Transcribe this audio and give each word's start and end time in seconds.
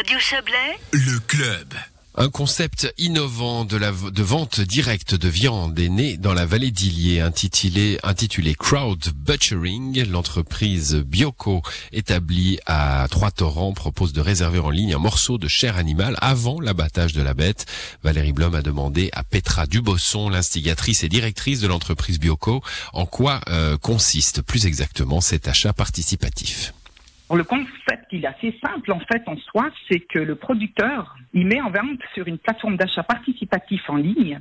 Radio 0.00 0.18
Chablais, 0.18 0.78
Le 0.92 1.18
club. 1.26 1.74
Un 2.14 2.30
concept 2.30 2.90
innovant 2.96 3.66
de, 3.66 3.76
la, 3.76 3.92
de 3.92 4.22
vente 4.22 4.62
directe 4.62 5.14
de 5.14 5.28
viande 5.28 5.78
est 5.78 5.90
né 5.90 6.16
dans 6.16 6.32
la 6.32 6.46
vallée 6.46 6.70
d'Illier, 6.70 7.20
intitulé, 7.20 7.98
intitulé 8.02 8.54
Crowd 8.54 9.10
Butchering. 9.14 10.06
L'entreprise 10.08 10.94
Bioco, 10.94 11.60
établie 11.92 12.58
à 12.64 13.08
Trois-Torrents, 13.10 13.74
propose 13.74 14.14
de 14.14 14.22
réserver 14.22 14.60
en 14.60 14.70
ligne 14.70 14.94
un 14.94 14.98
morceau 14.98 15.36
de 15.36 15.48
chair 15.48 15.76
animale 15.76 16.16
avant 16.22 16.62
l'abattage 16.62 17.12
de 17.12 17.20
la 17.20 17.34
bête. 17.34 17.66
Valérie 18.02 18.32
Blom 18.32 18.54
a 18.54 18.62
demandé 18.62 19.10
à 19.12 19.22
Petra 19.22 19.66
Dubosson, 19.66 20.30
l'instigatrice 20.30 21.04
et 21.04 21.10
directrice 21.10 21.60
de 21.60 21.68
l'entreprise 21.68 22.18
Bioco, 22.18 22.62
en 22.94 23.04
quoi 23.04 23.42
euh, 23.48 23.76
consiste 23.76 24.40
plus 24.40 24.64
exactement 24.64 25.20
cet 25.20 25.46
achat 25.46 25.74
participatif. 25.74 26.72
Le 27.32 27.44
concept, 27.44 28.06
il 28.10 28.24
est 28.24 28.28
assez 28.28 28.58
simple 28.64 28.90
en 28.92 29.00
fait 29.00 29.22
en 29.26 29.36
soi, 29.36 29.70
c'est 29.88 30.00
que 30.00 30.18
le 30.18 30.34
producteur, 30.34 31.16
il 31.32 31.46
met 31.46 31.60
en 31.60 31.70
vente 31.70 32.00
sur 32.12 32.26
une 32.26 32.38
plateforme 32.38 32.76
d'achat 32.76 33.04
participatif 33.04 33.88
en 33.88 33.96
ligne 33.96 34.40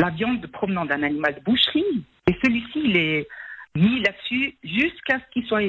la 0.00 0.10
viande 0.10 0.46
provenant 0.46 0.84
d'un 0.84 1.02
animal 1.02 1.34
de 1.34 1.40
boucherie. 1.40 2.04
Et 2.26 2.36
celui-ci, 2.42 2.80
il 2.84 2.96
est 2.96 3.28
mis 3.74 4.00
là-dessus 4.00 4.54
jusqu'à 4.62 5.18
ce 5.18 5.32
qu'il 5.32 5.46
soit 5.46 5.62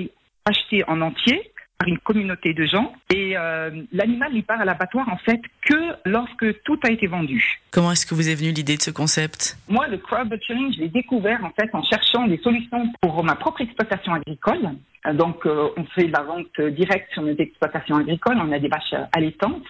acheté 0.46 0.84
en 0.88 1.02
entier 1.02 1.51
par 1.82 1.88
une 1.88 1.98
communauté 2.00 2.54
de 2.54 2.64
gens 2.66 2.94
et 3.14 3.36
euh, 3.36 3.72
l'animal, 3.92 4.30
il 4.36 4.44
part 4.44 4.62
à 4.62 4.66
l'abattoir 4.66 5.10
en 5.10 5.18
fait 5.18 5.42
que 5.66 5.80
lorsque 6.06 6.62
tout 6.64 6.80
a 6.84 6.92
été 6.92 7.08
vendu. 7.08 7.60
Comment 7.72 7.92
est-ce 7.92 8.06
que 8.06 8.14
vous 8.14 8.30
est 8.30 8.36
venue 8.36 8.52
l'idée 8.52 8.78
de 8.78 8.82
ce 8.84 8.92
concept? 8.92 9.58
Moi, 9.68 9.88
le 9.88 9.98
crowd 9.98 10.30
butchering, 10.30 10.72
je 10.74 10.80
l'ai 10.82 10.90
découvert 10.90 11.44
en 11.44 11.50
fait 11.60 11.70
en 11.74 11.82
cherchant 11.84 12.28
des 12.28 12.38
solutions 12.38 12.84
pour 13.02 13.24
ma 13.24 13.36
propre 13.36 13.62
exploitation 13.62 14.14
agricole. 14.14 14.70
Euh, 15.08 15.14
Donc, 15.14 15.46
euh, 15.48 15.70
on 15.76 15.84
fait 15.96 16.08
la 16.08 16.22
vente 16.22 16.62
directe 16.62 17.12
sur 17.14 17.24
nos 17.24 17.36
exploitations 17.36 17.96
agricoles. 17.96 18.38
On 18.40 18.52
a 18.52 18.60
des 18.60 18.68
vaches 18.68 18.94
allaitantes. 19.16 19.66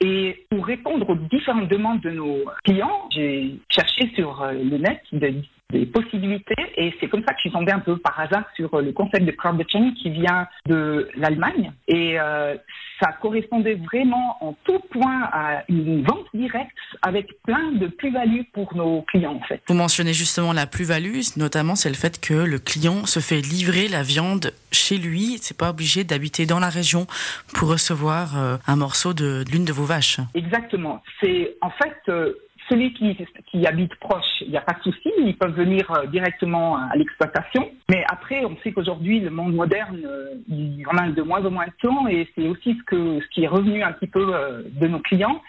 Et 0.00 0.46
pour 0.50 0.64
répondre 0.66 1.08
aux 1.10 1.14
différentes 1.14 1.68
demandes 1.68 2.00
de 2.00 2.10
nos 2.10 2.38
clients, 2.64 3.08
j'ai 3.14 3.54
cherché 3.70 4.10
sur 4.14 4.44
le 4.50 4.78
net 4.78 5.00
de- 5.12 5.42
des 5.74 5.86
possibilités 5.86 6.54
et 6.76 6.94
c'est 7.00 7.08
comme 7.08 7.22
ça 7.26 7.32
que 7.32 7.38
je 7.38 7.42
suis 7.42 7.52
tombée 7.52 7.72
un 7.72 7.80
peu 7.80 7.96
par 7.98 8.18
hasard 8.18 8.44
sur 8.56 8.72
euh, 8.74 8.82
le 8.82 8.92
concept 8.92 9.24
de 9.24 9.32
crowd 9.32 9.56
butchering 9.56 9.94
qui 9.94 10.10
vient 10.10 10.46
de 10.66 11.08
l'Allemagne 11.16 11.72
et 11.88 12.18
euh, 12.18 12.54
ça 13.00 13.12
correspondait 13.20 13.74
vraiment 13.74 14.36
en 14.40 14.54
tout 14.64 14.78
point 14.90 15.28
à 15.32 15.64
une 15.68 16.04
vente 16.04 16.26
directe 16.32 16.76
avec 17.02 17.42
plein 17.42 17.72
de 17.72 17.88
plus-values 17.88 18.44
pour 18.52 18.74
nos 18.74 19.02
clients 19.02 19.34
en 19.34 19.46
fait. 19.46 19.60
Vous 19.68 19.74
mentionnez 19.74 20.12
justement 20.12 20.52
la 20.52 20.66
plus-value, 20.66 21.20
notamment 21.36 21.74
c'est 21.74 21.88
le 21.88 21.96
fait 21.96 22.20
que 22.20 22.34
le 22.34 22.58
client 22.58 23.04
se 23.06 23.20
fait 23.20 23.40
livrer 23.40 23.88
la 23.88 24.02
viande 24.02 24.52
chez 24.72 24.96
lui, 24.96 25.38
c'est 25.40 25.56
pas 25.56 25.70
obligé 25.70 26.04
d'habiter 26.04 26.46
dans 26.46 26.60
la 26.60 26.68
région 26.68 27.06
pour 27.54 27.68
recevoir 27.68 28.38
euh, 28.38 28.56
un 28.66 28.76
morceau 28.76 29.12
de 29.12 29.44
l'une 29.50 29.64
de 29.64 29.72
vos 29.72 29.84
vaches. 29.84 30.20
Exactement. 30.34 31.02
C'est 31.20 31.56
en 31.60 31.70
fait 31.70 31.96
euh, 32.08 32.34
celui 32.68 32.92
qui, 32.94 33.16
qui 33.46 33.66
habite 33.66 33.94
proche, 33.96 34.40
il 34.40 34.50
n'y 34.50 34.56
a 34.56 34.62
pas 34.62 34.74
de 34.74 34.82
souci, 34.82 35.10
ils 35.18 35.36
peuvent 35.36 35.54
venir 35.54 35.90
euh, 35.90 36.06
directement 36.06 36.76
à 36.76 36.96
l'exploitation. 36.96 37.70
Mais 37.90 38.04
après, 38.10 38.44
on 38.44 38.56
sait 38.62 38.72
qu'aujourd'hui, 38.72 39.20
le 39.20 39.30
monde 39.30 39.54
moderne, 39.54 40.00
euh, 40.04 40.34
il 40.48 40.84
en 40.88 40.96
a 40.96 41.08
de 41.08 41.22
moins 41.22 41.44
en 41.44 41.50
moins 41.50 41.66
de 41.66 41.88
temps 41.88 42.08
et 42.08 42.28
c'est 42.34 42.48
aussi 42.48 42.78
ce, 42.90 43.28
qui 43.28 43.44
est 43.44 43.48
revenu 43.48 43.82
un 43.82 43.92
petit 43.92 44.06
peu 44.06 44.34
euh, 44.34 44.62
de 44.66 44.86
nos 44.86 45.00
clients. 45.00 45.42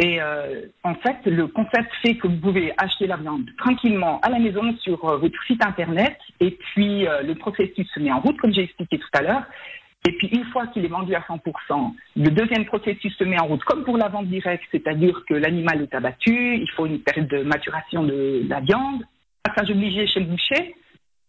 Et 0.00 0.20
en 0.84 0.94
fait, 0.94 1.16
le 1.26 1.48
concept 1.48 1.90
fait 2.02 2.14
que 2.14 2.28
vous 2.28 2.36
pouvez 2.36 2.72
acheter 2.78 3.08
la 3.08 3.16
viande 3.16 3.50
tranquillement 3.58 4.20
à 4.20 4.30
la 4.30 4.38
maison 4.38 4.72
sur 4.76 4.96
votre 4.96 5.42
site 5.48 5.66
internet 5.66 6.16
et 6.38 6.52
puis 6.52 7.00
le 7.24 7.34
processus 7.34 7.90
se 7.92 7.98
met 7.98 8.12
en 8.12 8.20
route, 8.20 8.36
comme 8.36 8.52
j'ai 8.52 8.62
expliqué 8.62 8.96
tout 8.96 9.08
à 9.14 9.22
l'heure. 9.22 9.42
Et 10.06 10.12
puis 10.12 10.28
une 10.28 10.44
fois 10.46 10.66
qu'il 10.68 10.84
est 10.84 10.88
vendu 10.88 11.14
à 11.14 11.20
100%, 11.20 11.92
le 12.16 12.30
deuxième 12.30 12.64
processus 12.66 13.14
se 13.16 13.24
met 13.24 13.38
en 13.40 13.46
route 13.46 13.64
comme 13.64 13.84
pour 13.84 13.98
la 13.98 14.08
vente 14.08 14.28
directe, 14.28 14.64
c'est-à-dire 14.70 15.22
que 15.28 15.34
l'animal 15.34 15.82
est 15.82 15.94
abattu, 15.94 16.56
il 16.56 16.70
faut 16.76 16.86
une 16.86 17.00
période 17.00 17.28
de 17.28 17.42
maturation 17.42 18.04
de 18.04 18.44
la 18.48 18.60
viande, 18.60 19.02
passage 19.42 19.70
obligé 19.70 20.06
chez 20.06 20.20
le 20.20 20.26
boucher 20.26 20.76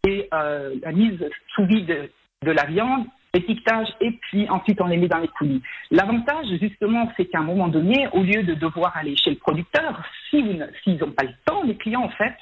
et 0.08 0.30
euh, 0.34 0.76
la 0.84 0.92
mise 0.92 1.30
sous 1.56 1.66
vide 1.66 2.10
de 2.44 2.52
la 2.52 2.66
viande, 2.66 3.06
étiquetage 3.34 3.88
et 4.02 4.12
puis 4.12 4.48
ensuite 4.50 4.80
on 4.82 4.88
les 4.88 4.98
met 4.98 5.08
dans 5.08 5.18
les 5.18 5.28
coulis. 5.28 5.62
L'avantage 5.92 6.48
justement 6.62 7.12
c'est 7.18 7.26
qu'à 7.26 7.40
un 7.40 7.44
moment 7.44 7.68
donné, 7.68 8.08
au 8.14 8.22
lieu 8.22 8.44
de 8.44 8.54
devoir 8.54 8.96
aller 8.96 9.16
chez 9.16 9.32
le 9.32 9.38
producteur, 9.38 10.04
s'ils 10.30 10.58
n'ont 10.58 11.12
pas 11.12 11.24
le 11.24 11.34
temps, 11.46 11.64
les 11.64 11.76
clients 11.76 12.04
en 12.04 12.10
fait, 12.10 12.36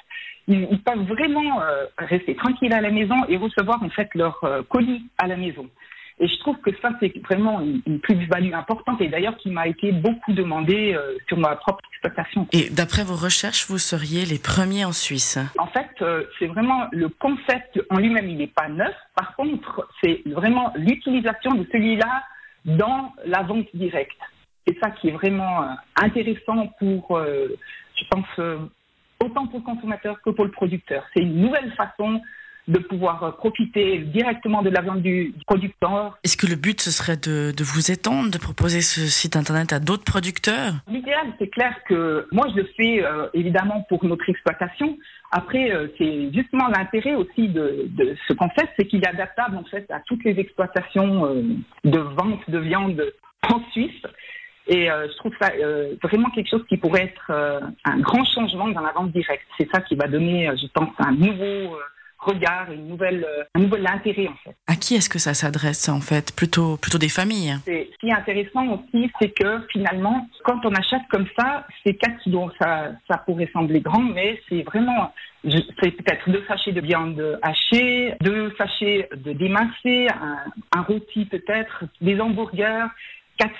ils, 0.46 0.68
ils 0.70 0.82
peuvent 0.82 1.06
vraiment 1.06 1.62
euh, 1.62 1.86
rester 1.98 2.34
tranquilles 2.36 2.72
à 2.72 2.80
la 2.80 2.90
maison 2.90 3.16
et 3.28 3.36
recevoir 3.36 3.82
en 3.82 3.90
fait 3.90 4.08
leur 4.14 4.38
euh, 4.44 4.62
colis 4.62 5.04
à 5.18 5.26
la 5.26 5.36
maison. 5.36 5.68
Et 6.20 6.26
je 6.26 6.38
trouve 6.38 6.58
que 6.58 6.70
ça, 6.82 6.90
c'est 7.00 7.16
vraiment 7.22 7.60
une, 7.60 7.80
une 7.86 8.00
plus-value 8.00 8.52
importante 8.52 9.00
et 9.00 9.08
d'ailleurs 9.08 9.36
qui 9.36 9.50
m'a 9.50 9.68
été 9.68 9.92
beaucoup 9.92 10.32
demandé 10.32 10.94
euh, 10.94 11.16
sur 11.28 11.38
ma 11.38 11.54
propre 11.56 11.84
exploitation. 11.90 12.48
Et 12.52 12.70
d'après 12.70 13.04
vos 13.04 13.14
recherches, 13.14 13.66
vous 13.68 13.78
seriez 13.78 14.24
les 14.24 14.38
premiers 14.38 14.84
en 14.84 14.92
Suisse? 14.92 15.38
En 15.58 15.68
fait, 15.68 15.90
euh, 16.02 16.24
c'est 16.38 16.46
vraiment 16.46 16.86
le 16.90 17.08
concept 17.08 17.80
en 17.90 17.98
lui-même, 17.98 18.28
il 18.28 18.38
n'est 18.38 18.46
pas 18.48 18.68
neuf. 18.68 18.94
Par 19.14 19.36
contre, 19.36 19.88
c'est 20.02 20.22
vraiment 20.26 20.72
l'utilisation 20.76 21.52
de 21.54 21.66
celui-là 21.70 22.24
dans 22.64 23.12
la 23.24 23.42
vente 23.42 23.68
directe. 23.74 24.20
C'est 24.66 24.76
ça 24.80 24.90
qui 24.90 25.08
est 25.08 25.12
vraiment 25.12 25.62
euh, 25.62 25.66
intéressant 25.96 26.66
pour, 26.78 27.16
euh, 27.16 27.56
je 27.94 28.04
pense, 28.10 28.68
autant 29.24 29.46
pour 29.46 29.60
le 29.60 29.64
consommateur 29.64 30.20
que 30.22 30.30
pour 30.30 30.44
le 30.44 30.50
producteur. 30.50 31.04
C'est 31.14 31.22
une 31.22 31.40
nouvelle 31.40 31.72
façon 31.72 32.20
de 32.68 32.78
pouvoir 32.78 33.22
euh, 33.22 33.30
profiter 33.32 33.98
directement 33.98 34.62
de 34.62 34.70
la 34.70 34.82
viande 34.82 35.02
du, 35.02 35.32
du 35.36 35.44
producteur 35.46 36.18
Est-ce 36.22 36.36
que 36.36 36.46
le 36.46 36.56
but 36.56 36.80
ce 36.80 36.90
serait 36.90 37.16
de, 37.16 37.50
de 37.50 37.64
vous 37.64 37.90
étendre, 37.90 38.30
de 38.30 38.38
proposer 38.38 38.82
ce 38.82 39.00
site 39.00 39.36
internet 39.36 39.72
à 39.72 39.80
d'autres 39.80 40.04
producteurs? 40.04 40.74
L'idéal, 40.86 41.26
c'est 41.38 41.48
clair 41.48 41.74
que 41.88 42.26
moi, 42.30 42.46
je 42.50 42.56
le 42.60 42.68
fais 42.76 43.02
euh, 43.02 43.28
évidemment 43.32 43.86
pour 43.88 44.04
notre 44.04 44.28
exploitation. 44.28 44.98
Après, 45.32 45.72
euh, 45.72 45.88
c'est 45.98 46.32
justement 46.32 46.68
l'intérêt 46.68 47.14
aussi 47.14 47.48
de, 47.48 47.86
de 47.88 48.14
ce 48.26 48.34
concept, 48.34 48.68
c'est 48.78 48.86
qu'il 48.86 49.02
est 49.02 49.08
adaptable 49.08 49.56
en 49.56 49.64
fait 49.64 49.90
à 49.90 50.00
toutes 50.00 50.24
les 50.24 50.38
exploitations 50.38 51.26
euh, 51.26 51.42
de 51.84 51.98
vente 51.98 52.48
de 52.48 52.58
viande 52.58 53.02
en 53.48 53.60
Suisse. 53.72 54.02
Et 54.66 54.90
euh, 54.90 55.08
je 55.10 55.16
trouve 55.16 55.32
ça 55.40 55.50
euh, 55.58 55.94
vraiment 56.02 56.28
quelque 56.30 56.50
chose 56.50 56.64
qui 56.68 56.76
pourrait 56.76 57.04
être 57.04 57.30
euh, 57.30 57.60
un 57.84 57.98
grand 58.00 58.24
changement 58.24 58.68
dans 58.68 58.82
la 58.82 58.92
vente 58.92 59.12
directe. 59.12 59.46
C'est 59.58 59.68
ça 59.72 59.80
qui 59.80 59.96
va 59.96 60.06
donner, 60.06 60.50
je 60.60 60.66
pense, 60.74 60.90
un 60.98 61.12
nouveau 61.12 61.78
regard, 62.18 62.70
une 62.72 62.88
nouvelle, 62.88 63.24
euh, 63.24 63.44
un 63.54 63.60
nouvel 63.60 63.86
intérêt 63.86 64.28
en 64.28 64.34
fait. 64.44 64.54
À 64.66 64.74
qui 64.74 64.94
est-ce 64.94 65.08
que 65.08 65.18
ça 65.18 65.34
s'adresse 65.34 65.88
en 65.88 66.00
fait? 66.00 66.34
Plutôt, 66.34 66.76
plutôt 66.76 66.98
des 66.98 67.08
familles. 67.08 67.54
C'est- 67.64 67.88
Ce 67.92 67.98
qui 67.98 68.08
est 68.08 68.12
intéressant 68.12 68.66
aussi, 68.68 69.10
c'est 69.20 69.30
que 69.30 69.60
finalement, 69.72 70.28
quand 70.44 70.64
on 70.64 70.74
achète 70.74 71.02
comme 71.10 71.26
ça, 71.38 71.66
c'est 71.84 71.94
4 71.94 72.18
kilos. 72.22 72.52
Ça, 72.60 72.92
ça 73.10 73.18
pourrait 73.18 73.50
sembler 73.52 73.80
grand, 73.80 74.02
mais 74.02 74.40
c'est 74.48 74.62
vraiment, 74.62 75.12
c'est 75.44 75.90
peut-être 75.92 76.28
deux 76.30 76.44
sachets 76.48 76.72
de 76.72 76.80
viande 76.80 77.38
hachée, 77.42 78.14
deux 78.20 78.52
sachets 78.58 79.08
de 79.14 79.32
démincé, 79.32 80.08
un, 80.08 80.38
un 80.76 80.82
rôti 80.82 81.24
peut-être, 81.26 81.84
des 82.00 82.20
hamburgers, 82.20 82.86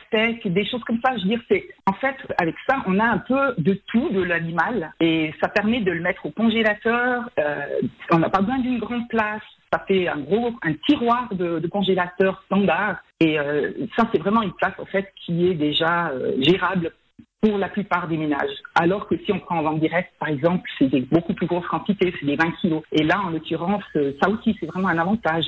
steaks, 0.06 0.46
des 0.46 0.66
choses 0.66 0.82
comme 0.84 1.00
ça. 1.04 1.16
Je 1.16 1.22
veux 1.22 1.28
dire, 1.28 1.40
c'est 1.48 1.68
en 1.86 1.92
fait 1.94 2.16
avec 2.40 2.54
ça, 2.68 2.82
on 2.86 2.98
a 2.98 3.04
un 3.04 3.18
peu 3.18 3.54
de 3.58 3.80
tout 3.86 4.10
de 4.10 4.22
l'animal 4.22 4.92
et 5.00 5.32
ça 5.40 5.48
permet 5.48 5.80
de 5.80 5.92
le 5.92 6.00
mettre 6.00 6.26
au 6.26 6.30
congélateur. 6.30 7.28
Euh, 7.38 7.80
on 8.10 8.18
n'a 8.18 8.30
pas 8.30 8.40
besoin 8.40 8.58
d'une 8.58 8.78
grande 8.78 9.08
place. 9.08 9.42
Ça 9.72 9.84
fait 9.86 10.08
un 10.08 10.18
gros 10.18 10.52
un 10.62 10.72
tiroir 10.86 11.28
de, 11.32 11.58
de 11.58 11.66
congélateur 11.68 12.42
standard 12.46 12.96
et 13.20 13.38
euh, 13.38 13.72
ça 13.96 14.08
c'est 14.12 14.18
vraiment 14.18 14.42
une 14.42 14.54
place 14.54 14.74
en 14.78 14.86
fait 14.86 15.12
qui 15.24 15.48
est 15.48 15.54
déjà 15.54 16.08
euh, 16.08 16.32
gérable 16.40 16.92
pour 17.40 17.58
la 17.58 17.68
plupart 17.68 18.08
des 18.08 18.16
ménages. 18.16 18.50
Alors 18.74 19.06
que 19.06 19.16
si 19.24 19.32
on 19.32 19.38
prend 19.38 19.58
en 19.58 19.62
vente 19.62 19.80
directe, 19.80 20.10
par 20.18 20.28
exemple, 20.28 20.68
c'est 20.78 20.88
des 20.88 21.02
beaucoup 21.02 21.34
plus 21.34 21.46
grosses 21.46 21.66
quantités, 21.68 22.12
c'est 22.18 22.26
des 22.26 22.36
20 22.36 22.50
kilos. 22.60 22.82
Et 22.92 23.04
là, 23.04 23.20
en 23.20 23.30
l'occurrence, 23.30 23.84
euh, 23.96 24.12
ça 24.20 24.28
aussi 24.28 24.56
c'est 24.58 24.66
vraiment 24.66 24.88
un 24.88 24.98
avantage. 24.98 25.44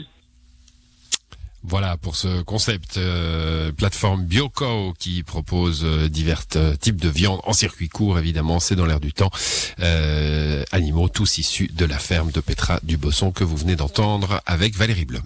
Voilà 1.63 1.99
pour 1.99 2.17
ce 2.17 2.41
concept 2.43 2.97
euh, 2.97 3.71
plateforme 3.73 4.25
Bioco 4.25 4.95
qui 4.99 5.23
propose 5.23 5.83
euh, 5.85 6.09
divers 6.09 6.45
euh, 6.57 6.75
types 6.75 7.01
de 7.01 7.09
viande 7.09 7.41
en 7.45 7.53
circuit 7.53 7.91
court 7.91 8.19
évidemment 8.19 8.61
c'est 8.61 8.77
dans 8.77 8.87
l'air 8.87 9.01
du 9.01 9.13
temps 9.13 9.31
animaux 10.73 11.09
tous 11.09 11.39
issus 11.39 11.71
de 11.75 11.85
la 11.85 11.99
ferme 11.99 12.31
de 12.31 12.41
Petra 12.41 12.81
du 12.83 12.97
Bosson 12.97 13.31
que 13.31 13.45
vous 13.45 13.57
venez 13.57 13.77
d'entendre 13.77 14.41
avec 14.47 14.77
Valérie 14.77 15.05
Blum. 15.05 15.23